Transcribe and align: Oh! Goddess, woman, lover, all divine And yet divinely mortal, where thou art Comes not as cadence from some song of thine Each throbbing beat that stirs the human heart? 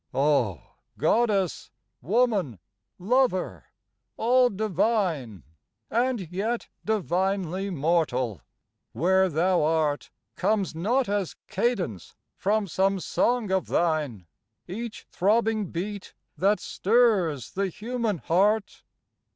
Oh! 0.15 0.63
Goddess, 0.97 1.69
woman, 2.01 2.57
lover, 2.97 3.65
all 4.17 4.49
divine 4.49 5.43
And 5.91 6.31
yet 6.31 6.69
divinely 6.83 7.69
mortal, 7.69 8.41
where 8.93 9.29
thou 9.29 9.61
art 9.61 10.09
Comes 10.35 10.73
not 10.73 11.07
as 11.07 11.35
cadence 11.47 12.15
from 12.35 12.67
some 12.67 12.99
song 12.99 13.51
of 13.51 13.67
thine 13.67 14.25
Each 14.67 15.05
throbbing 15.11 15.67
beat 15.69 16.15
that 16.35 16.59
stirs 16.59 17.51
the 17.51 17.67
human 17.67 18.17
heart? 18.17 18.81